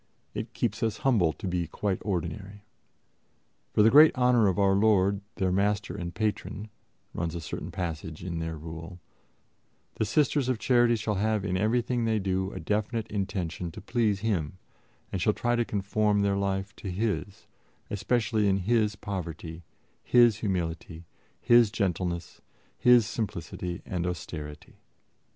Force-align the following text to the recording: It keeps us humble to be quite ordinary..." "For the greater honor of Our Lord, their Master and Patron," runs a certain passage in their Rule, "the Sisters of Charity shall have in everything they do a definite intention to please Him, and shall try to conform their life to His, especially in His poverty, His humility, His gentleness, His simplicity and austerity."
It 0.33 0.53
keeps 0.55 0.81
us 0.81 0.97
humble 1.05 1.31
to 1.33 1.47
be 1.47 1.67
quite 1.67 1.99
ordinary..." 2.01 2.63
"For 3.73 3.83
the 3.83 3.91
greater 3.91 4.17
honor 4.19 4.47
of 4.47 4.57
Our 4.57 4.73
Lord, 4.73 5.21
their 5.35 5.51
Master 5.51 5.93
and 5.95 6.11
Patron," 6.11 6.69
runs 7.13 7.35
a 7.35 7.39
certain 7.39 7.69
passage 7.69 8.23
in 8.23 8.39
their 8.39 8.57
Rule, 8.57 8.99
"the 9.97 10.05
Sisters 10.05 10.49
of 10.49 10.57
Charity 10.57 10.95
shall 10.95 11.13
have 11.21 11.45
in 11.45 11.55
everything 11.55 12.05
they 12.05 12.17
do 12.17 12.51
a 12.51 12.59
definite 12.59 13.05
intention 13.11 13.69
to 13.73 13.79
please 13.79 14.21
Him, 14.21 14.57
and 15.11 15.21
shall 15.21 15.33
try 15.33 15.55
to 15.55 15.63
conform 15.63 16.21
their 16.21 16.35
life 16.35 16.75
to 16.77 16.89
His, 16.89 17.45
especially 17.91 18.47
in 18.47 18.61
His 18.65 18.95
poverty, 18.95 19.61
His 20.03 20.37
humility, 20.37 21.05
His 21.39 21.69
gentleness, 21.69 22.41
His 22.75 23.05
simplicity 23.05 23.83
and 23.85 24.07
austerity." 24.07 24.77